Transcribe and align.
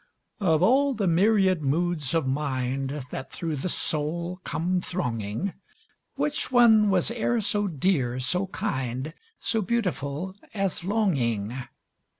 Of 0.39 0.63
all 0.63 0.95
the 0.95 1.05
myriad 1.05 1.61
moods 1.61 2.15
of 2.15 2.25
mind 2.25 3.03
That 3.11 3.31
through 3.31 3.57
the 3.57 3.69
soul 3.69 4.41
come 4.43 4.81
thronging, 4.81 5.53
Which 6.15 6.51
one 6.51 6.89
was 6.89 7.11
e'er 7.11 7.39
so 7.39 7.67
dear, 7.67 8.19
so 8.19 8.47
kind, 8.47 9.13
So 9.37 9.61
beautiful 9.61 10.33
as 10.55 10.83
Longing? 10.83 11.55